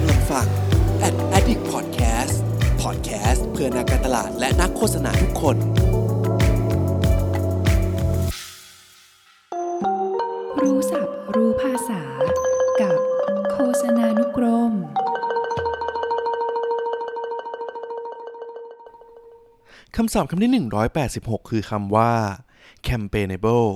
[0.00, 0.46] กำลังฟัง
[1.06, 2.36] Ad Addict Podcast
[2.82, 5.56] Podcast เพื่อนักการตลาดและนักโฆษณาทุกคน
[10.62, 12.02] รู้ศัพท์รู้ภาษา
[12.80, 12.98] กับ
[13.52, 14.72] โฆษณานุกรม
[19.96, 20.68] คำศัพท์คำที่
[21.04, 22.12] 186 คือคำว่า
[22.88, 23.68] campaignable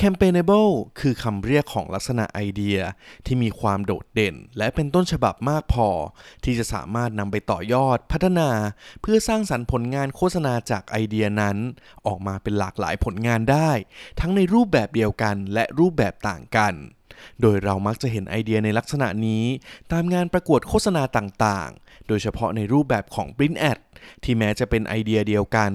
[0.00, 2.78] campaignable คือคำเรียกของลักษณะไอเดีย
[3.26, 5.88] ที่มีความโดดเด่น และเป็นต้นฉบับมากพอ
[6.44, 8.50] ที่จะสามารถนำไปต่อยอดพัฒนา
[9.02, 11.56] เพื่อสร้างสรรค์ผลงานโฆษณาจากไอเดียนั้น
[12.06, 13.70] ออกมาเป็นหลากหลายผลงานได้
[14.20, 16.74] ทั้งในรูปแบบเดียวกันและรูปแบบต่างกัน
[17.40, 19.44] โดยเรามักจะเห็นไอเดียในลักษณะนี้
[19.92, 23.78] ตามงานประกวดโฆษณาต่างๆ โดยเฉพาะในรูปแบบของ Print Ad
[24.22, 25.72] ที่แม้จะเป็นไอเดียเดียวกัน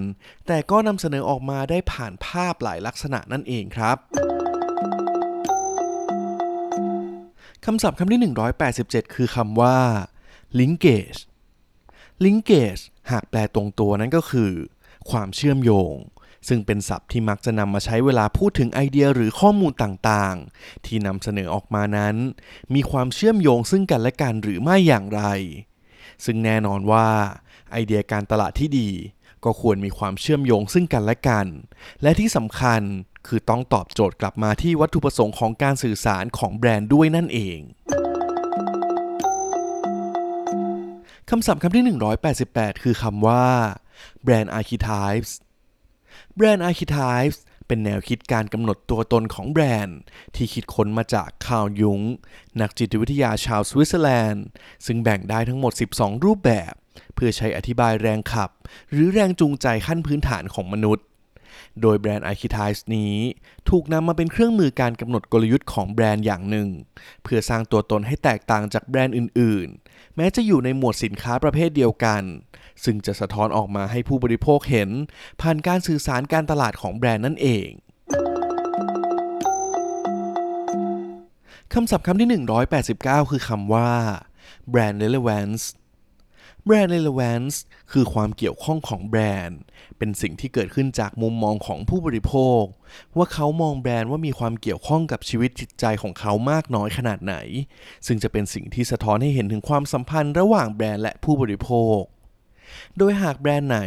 [0.47, 3.97] แต่ก็นำเสนอออกมาได้ผ่านภาพหลายลักษณะนั่นเองครับ
[7.65, 8.33] คำศัพท์คำที่
[8.67, 9.77] 187 คือคำว่า
[10.59, 11.19] linkage
[12.25, 14.51] linkage หากแปลตรงตัวนั้นก็คือ
[15.09, 15.95] ความเชื่อมโยง
[16.47, 22.15] ซึ่งเป็นศัพท์ที่มักจะนำมาใช้เวลาพูดถึงไอเดียหรือข้อมูลต่างๆ ที่นำเสนอออกมานั้น
[22.73, 25.23] มีความเชื่อมโยงซึ่งกันและกันหรือไม่อย่างไร
[26.25, 27.07] ซึ่งแน่นอนว่า
[27.71, 28.89] ไอเดียการตลาดที่ดี
[29.45, 31.47] ก็ควรมีความเชื่อมโยงซึ่งกันและกัน
[32.01, 32.81] และที่สำคัญ
[33.27, 37.59] คือต้องตอบโจทย์กลับมาที่วัตถุประสงค์ของการสื่อสารของแบรนด์ด้วยนั่นเอง
[41.29, 41.83] คำศัพท์คำที่
[42.33, 43.45] 188 คือคำว่า
[44.25, 45.31] brand archetypes
[46.35, 49.97] แบรนด์ Archetypes เป็นแนวคิดการกำหนดตัวตนของแบรนด์
[50.35, 52.01] ที่คิดค้นมาจากคาวยุง
[52.61, 54.45] นักจิตวิทยาชาวสวิตเซอร์แลนด์
[54.85, 56.73] ซึ่งแบ่งได้ทั้งหมด 12 รูปแบบ
[57.13, 58.49] เพื่อใช้อธิบายแรงขับ
[58.91, 61.05] หรือแรงจูงใจขั้นพื้นฐานของมนุษย์
[61.81, 63.15] โดยแบรนด์ Archetypes นี้
[63.69, 66.69] ถูกนำมาเป็นเครื่องมือการกำหนดกลยุทธ์ของแบรนด์อย่างหนึ่ง
[67.23, 72.23] เพื่อสร้างตัวตนให้แตกต่างจากแบรนด์อื่น ๆ แม้จะอยู่ในหมวดสินค้าประเภทเดียวกัน
[72.83, 74.89] ซึ่งจะสะท้อนออกมาให้ผู้บริโภคเห็น
[75.41, 77.69] ผ่านการสื่อสารการตลาดของแบรนด์นั่นเอง
[81.73, 82.43] คำศัพท์คำที่
[82.79, 83.91] 189 คือคำว่า
[84.71, 85.63] brand relevance
[86.67, 87.55] brand relevance
[87.91, 89.59] คือความเกี่ยวข้องของแบรนด์
[89.97, 92.63] เป็นสิ่งที่เกิดขึ้นจากมุมมองของผู้บริโภค
[93.17, 97.35] ว่าเขามองแบรนด์ว่ามีความเกี่ยวข้องกับชีวิตจิตใจของเขามากน้อยขนาดไหน
[98.07, 101.99] ซึ่งจะเป็นสิ่งที่สะท้อนให้เห็นถึงความสัมพันธ์ระหว่างแบรนด์และผู้บริโภค
[102.97, 103.79] โดยหากแบรนด์ไหน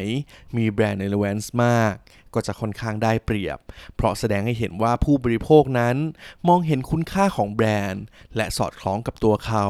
[0.57, 1.95] มีแบรนด์ relevance มาก
[2.35, 3.59] ก็จะค่อนข้างได้เปรียบ
[3.97, 5.97] เพราะแสดงให้เห็นว่าผู้บริโภคนั้น
[6.49, 8.03] มองเห็นคุณค่าของแบรนด์
[8.37, 9.67] และสอดคล้องกับตัวเขา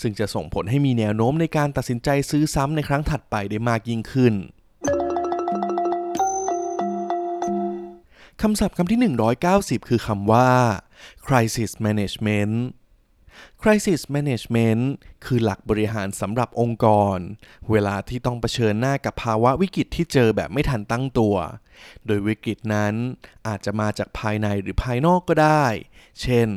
[0.00, 4.34] ซึ่งจะส่งผลให้มีแนวโน้มในการตัดสินใจซื้อซ้ำในครั้งถัดไปได้มากยิ่งขึ้น
[8.42, 9.14] คำศัพท์คำที่
[9.48, 10.50] 190 คือคำว่า
[11.26, 12.54] crisis management
[13.62, 14.82] crisis management
[15.24, 17.18] คือหลักบริหารสำหรับองค์กร
[17.70, 21.36] เวลาที่ต้องเผชิญหน้ากับภาวะวิกฤตที่เจอแบบไม่ทันตั้งตัว
[22.06, 22.94] โดยวิกฤตนั้น
[23.46, 25.64] อาจจะมาจากภายในหรือภายนอกก็ได้
[26.22, 26.48] เช่น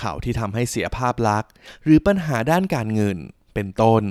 [0.00, 1.50] ข่าวที่ทำให้เสียภาพลักษณ์
[1.84, 3.18] หรือปัญหาด้านการเงิน
[3.54, 4.04] เป็นต้น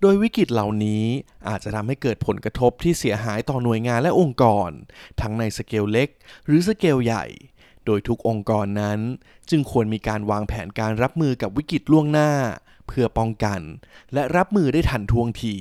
[0.00, 1.04] โดยวิกฤตเหล่านี้
[1.48, 4.70] อาจจะทำให้เกิดผลกระทบที่เสียหายต่อหน่วยงานและองค์กร
[5.20, 6.08] ทั้งในสเกลเล็ก
[6.46, 7.24] หรือสเกลใหญ่
[7.86, 9.00] โดยทุกองค์กรนั้น
[9.50, 12.30] จึงควรมีการวางแผนการรับมือกับวิกฤตล่วงหน้า
[12.86, 13.60] เพื่อป้องกัน
[14.14, 15.54] และรับมือได้ทันท่วงที